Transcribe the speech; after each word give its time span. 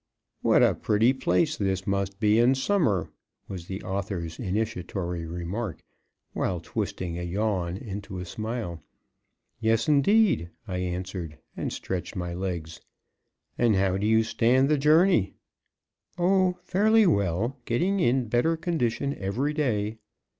"What 0.41 0.63
a 0.63 0.73
pretty 0.73 1.13
place 1.13 1.55
this 1.57 1.85
must 1.85 2.19
be 2.19 2.39
in 2.39 2.55
summer," 2.55 3.11
was 3.47 3.67
the 3.67 3.83
author's 3.83 4.39
initiatory 4.39 5.27
remark, 5.27 5.83
while 6.33 6.59
twisting 6.59 7.19
a 7.19 7.21
yawn 7.21 7.77
into 7.77 8.17
a 8.17 8.25
smile. 8.25 8.81
"Yes, 9.59 9.87
indeed," 9.87 10.49
I 10.67 10.77
answered, 10.79 11.37
and 11.55 11.71
stretched 11.71 12.15
my 12.15 12.33
legs. 12.33 12.81
"And 13.59 13.75
how 13.75 13.95
do 13.97 14.07
you 14.07 14.23
stand 14.23 14.69
the 14.69 14.77
journey." 14.79 15.35
"Oh, 16.17 16.57
fairly 16.63 17.05
well; 17.05 17.59
getting 17.65 17.99
in 17.99 18.27
better 18.27 18.57
condition 18.57 19.13
every 19.19 19.53
day." 19.53 19.99